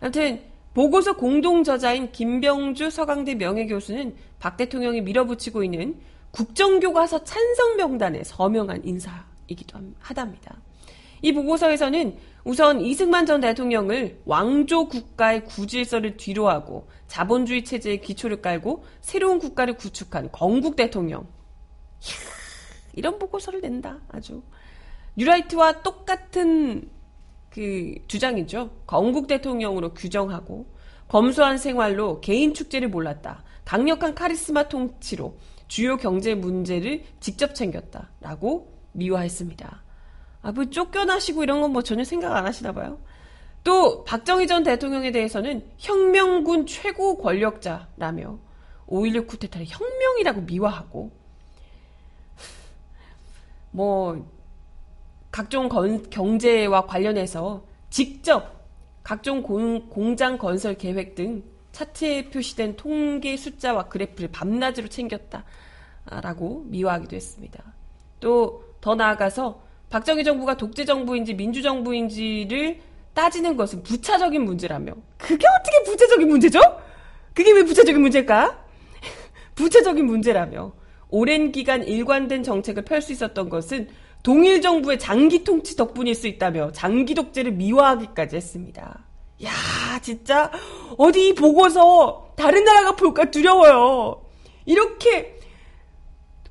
[0.00, 0.42] 아무튼
[0.74, 9.78] 보고서 공동 저자인 김병주 서강대 명예교수는 박 대통령이 밀어붙이고 있는 국정교과서 찬성 명단에 서명한 인사이기도
[9.98, 10.56] 하답니다.
[11.22, 19.38] 이 보고서에서는 우선 이승만 전 대통령을 왕조 국가의 구질서를 뒤로하고 자본주의 체제의 기초를 깔고 새로운
[19.38, 21.20] 국가를 구축한 건국 대통령.
[21.20, 22.16] 이야,
[22.94, 23.98] 이런 보고서를 낸다.
[24.08, 24.42] 아주.
[25.16, 26.88] 뉴라이트와 똑같은
[27.50, 28.70] 그 주장이죠.
[28.86, 30.66] 건국 대통령으로 규정하고
[31.08, 33.42] 검소한 생활로 개인 축제를 몰랐다.
[33.64, 35.36] 강력한 카리스마 통치로
[35.68, 39.82] 주요 경제 문제를 직접 챙겼다라고 미화했습니다.
[40.42, 42.98] 아, 뭐 쫓겨나시고 이런 건 뭐 전혀 생각 안 하시나 봐요.
[43.62, 48.38] 또 박정희 전 대통령에 대해서는 혁명군 최고 권력자라며
[48.88, 51.10] 5.16 쿠데타를 혁명이라고 미화하고
[53.70, 54.26] 뭐
[55.30, 58.60] 각종 건, 경제와 관련해서 직접
[59.02, 67.62] 각종 공, 공장 건설 계획 등 차트에 표시된 통계 숫자와 그래프를 밤낮으로 챙겼다라고 미화하기도 했습니다.
[68.20, 72.80] 또 더 나아가서 박정희 정부가 독재 정부인지 민주 정부인지를
[73.12, 76.60] 따지는 것은 부차적인 문제라며 그게 어떻게 부차적인 문제죠?
[77.34, 78.64] 그게 왜 부차적인 문제일까?
[79.56, 80.72] 부차적인 문제라며
[81.08, 83.88] 오랜 기간 일관된 정책을 펼 수 있었던 것은
[84.22, 89.04] 동일 정부의 장기 통치 덕분일 수 있다며 장기 독재를 미화하기까지 했습니다.
[89.42, 89.50] 야,
[90.02, 90.50] 진짜
[90.98, 94.22] 어디 보고서 다른 나라가 볼까 두려워요.
[94.66, 95.38] 이렇게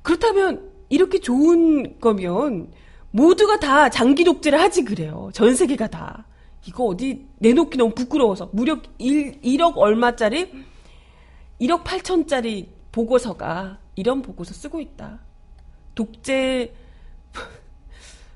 [0.02, 2.72] 그렇다면 이렇게 좋은 거면
[3.12, 5.30] 모두가 다 장기 독재를 하지 그래요.
[5.32, 6.26] 전 세계가 다.
[6.66, 10.50] 이거 어디 내놓기 너무 부끄러워서 무려 1, 1억 얼마짜리
[11.60, 15.20] 1억 8천짜리 보고서가 이런 보고서 쓰고 있다.
[15.94, 16.72] 독재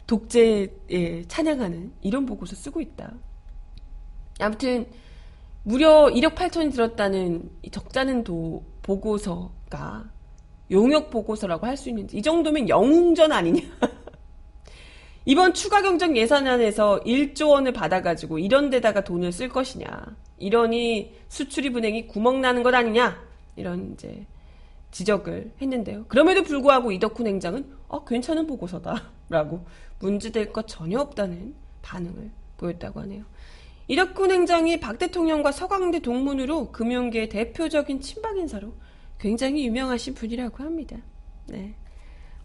[0.06, 3.12] 독재에 찬양하는 이런 보고서 쓰고 있다.
[4.40, 4.86] 아무튼
[5.62, 10.04] 무려 1억 8천이 들었다는 적자는 도 보고서가
[10.70, 13.62] 용역 보고서라고 할 수 있는지 이 정도면 영웅전 아니냐?
[15.26, 19.88] 이번 추가 경정 예산안에서 1조 원을 받아가지고 이런 데다가 돈을 쓸 것이냐?
[20.38, 23.22] 이러니 수출입 은행이 구멍 나는 것 아니냐?
[23.56, 24.26] 이런 이제
[24.90, 26.04] 지적을 했는데요.
[26.08, 29.64] 그럼에도 불구하고 이덕훈 행장은 어, 괜찮은 보고서다라고
[30.08, 33.24] 문제될 것 전혀 없다는 반응을 보였다고 하네요.
[33.88, 38.74] 이덕훈 행장이 박 대통령과 서강대 동문으로 금융계의 대표적인 친박 인사로
[39.18, 40.96] 굉장히 유명하신 분이라고 합니다.
[41.46, 41.74] 네.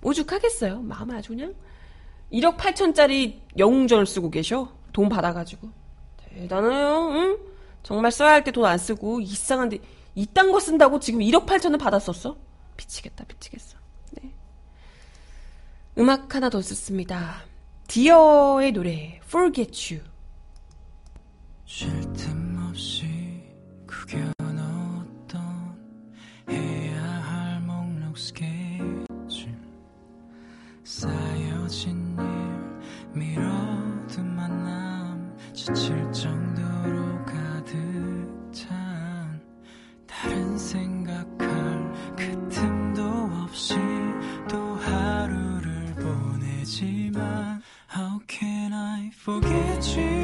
[0.02, 0.82] 오죽하겠어요.
[0.82, 1.54] 마음 아주 그냥
[2.32, 4.72] 1억 8천짜리 영웅전을 쓰고 계셔.
[4.94, 5.70] 돈 받아가지고.
[6.18, 7.10] 대단해요.
[7.12, 7.38] 응?
[7.84, 9.80] 정말 써야 할 때 돈 안 쓰고 이상한데
[10.16, 12.38] 이딴 거 쓴다고 지금 1억 8천을 받았었어?
[12.78, 13.78] 미치겠다, 미치겠어.
[14.12, 14.34] 네.
[15.98, 17.44] 음악 하나 더 듣습니다.
[17.90, 20.08] 디어의 노래, Forget You.
[30.84, 36.49] 쌓여진 일 미뤄둔 만남 지칠 정
[49.30, 50.19] 속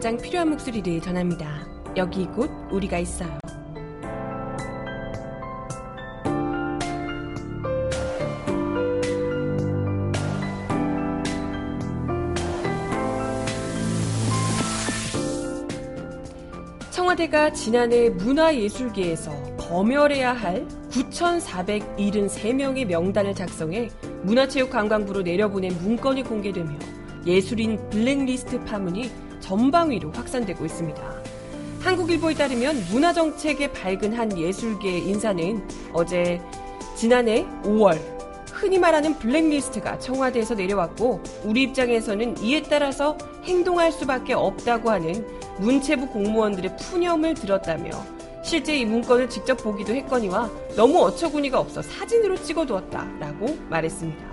[0.00, 1.68] 가장 필요한 목소리를 전합니다.
[1.94, 3.38] 여기 곧 우리가 있어요.
[16.90, 23.90] 청와대가 지난해 문화예술계에서 검열해야 할 9,473명의 명단을 작성해
[24.22, 26.78] 문화체육관광부로 내려보낸 문건이 공개되며
[27.26, 31.22] 예술인 블랙리스트 파문이 전방위로 확산되고 있습니다.
[31.80, 36.40] 한국일보에 따르면 문화정책에 밝은 한 예술계 인사는 어제
[36.94, 37.98] 지난해 5월
[38.52, 45.26] 흔히 말하는 블랙리스트가 청와대에서 내려왔고 우리 입장에서는 이에 따라서 행동할 수밖에 없다고 하는
[45.58, 47.90] 문체부 공무원들의 푸념을 들었다며
[48.44, 54.30] 실제 이 문건을 직접 보기도 했거니와 너무 어처구니가 없어 사진으로 찍어두었다라고 말했습니다.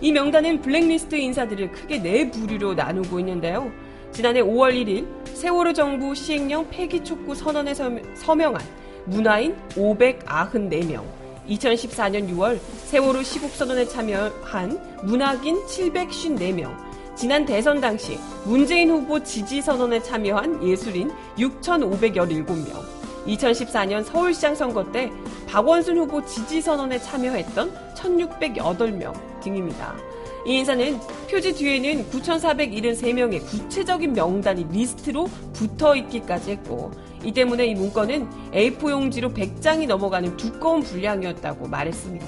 [0.00, 3.72] 이 명단은 블랙리스트 인사들을 크게 네 부류로 나누고 있는데요.
[4.12, 8.60] 지난해 5월 1일 세월호 정부 시행령 폐기 촉구 선언에 서명한
[9.06, 11.02] 문화인 594명,
[11.48, 16.76] 2014년 6월 세월호 시국선언에 참여한 문학인 754명,
[17.16, 22.84] 지난 대선 당시 문재인 후보 지지선언에 참여한 예술인 6,517명,
[23.26, 25.10] 2014년 서울시장 선거 때
[25.48, 29.96] 박원순 후보 지지선언에 참여했던 1,608명 등입니다.
[30.44, 30.98] 이 인사는
[31.30, 36.90] 표지 뒤에는 9,473명의 구체적인 명단이 리스트로 붙어 있기까지 했고,
[37.24, 42.26] 이 때문에 이 문건은 A4 용지로 100장이 넘어가는 두꺼운 분량이었다고 말했습니다.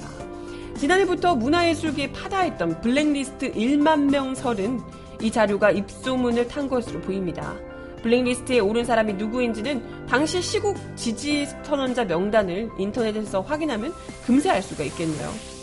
[0.79, 4.81] 지난해부터 문화예술계에 파다했던 블랙리스트 1만 명 설은
[5.21, 7.55] 이 자료가 입소문을 탄 것으로 보입니다.
[8.03, 13.93] 블랙리스트에 오른 사람이 누구인지는 당시 시국 지지 선언자 명단을 인터넷에서 확인하면
[14.27, 15.54] 금세 알 수가 있겠네요.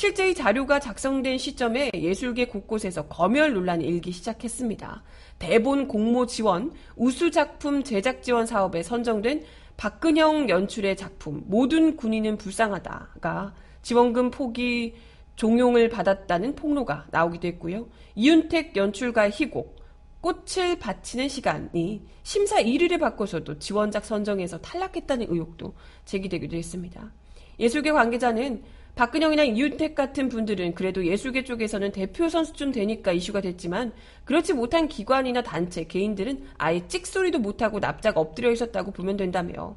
[0.00, 5.02] 실제 이 자료가 작성된 시점에 예술계 곳곳에서 검열 논란이 일기 시작했습니다.
[5.38, 9.44] 대본 공모 지원, 우수 작품 제작 지원 사업에 선정된
[9.76, 14.94] 박근형 연출의 작품 모든 군인은 불쌍하다가 지원금 포기
[15.36, 17.86] 종용을 받았다는 폭로가 나오기도 했고요.
[18.14, 19.76] 이윤택 연출가의 희곡
[20.22, 25.74] 꽃을 바치는 시간이 심사 1위를 바꿔서도 지원작 선정에서 탈락했다는 의혹도
[26.06, 27.12] 제기되기도 했습니다.
[27.58, 28.62] 예술계 관계자는
[29.00, 33.94] 박근영이나 이윤택 같은 분들은 그래도 예술계 쪽에서는 대표 선수쯤 되니까 이슈가 됐지만
[34.26, 39.74] 그렇지 못한 기관이나 단체, 개인들은 아예 찍소리도 못하고 납작 엎드려 있었다고 보면 된다며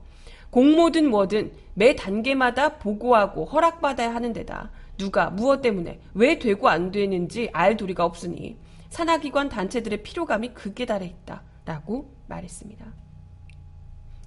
[0.50, 7.50] 공모든 뭐든 매 단계마다 보고하고 허락받아야 하는 데다 누가 무엇 때문에 왜 되고 안 되는지
[7.54, 8.58] 알 도리가 없으니
[8.90, 12.86] 산하기관 단체들의 피로감이 극에 달해 있다라고 말했습니다.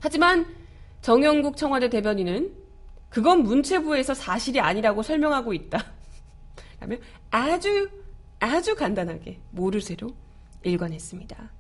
[0.01, 0.47] 하지만
[1.03, 2.66] 정영국 청와대 대변인은
[3.09, 5.85] 그건 문체부에서 사실이 아니라고 설명하고 있다.
[6.81, 6.97] 라며
[7.31, 7.89] 아주
[8.39, 10.11] 아주 간단하게 모르쇠로
[10.63, 11.51] 일관했습니다.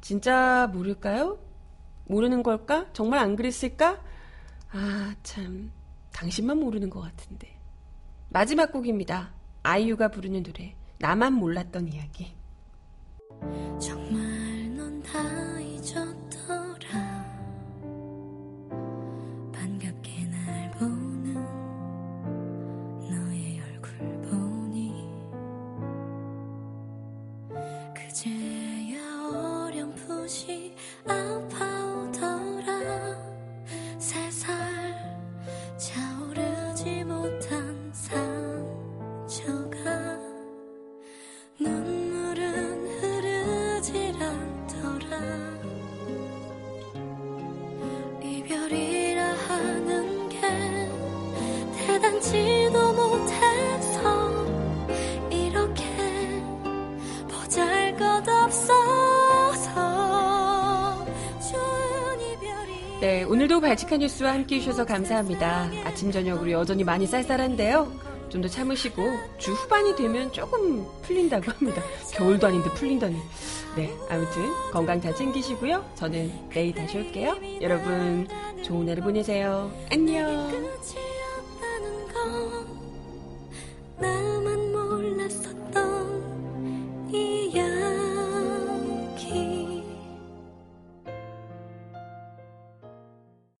[0.00, 1.38] 진짜 모를까요?
[2.06, 2.86] 모르는 걸까?
[2.92, 4.00] 정말 안 그랬을까?
[4.72, 5.72] 아, 참.
[6.12, 7.56] 당신만 모르는 것 같은데.
[8.28, 9.32] 마지막 곡입니다.
[9.62, 10.74] 아이유가 부르는 노래.
[10.98, 12.34] 나만 몰랐던 이야기.
[13.80, 14.30] 정말
[19.70, 19.99] 오늘도
[63.80, 65.70] 발칙한 뉴스와 함께 해주셔서 감사합니다.
[65.84, 67.90] 아침, 저녁으로 여전히 많이 쌀쌀한데요.
[68.28, 69.02] 좀 더 참으시고
[69.38, 71.82] 주 후반이 되면 조금 풀린다고 합니다.
[72.12, 73.16] 겨울도 아닌데 풀린다니.
[73.76, 75.84] 네, 아무튼 건강 잘 챙기시고요.
[75.96, 77.36] 저는 내일 다시 올게요.
[77.60, 78.28] 여러분
[78.62, 79.70] 좋은 하루 보내세요.
[79.90, 80.49] 안녕.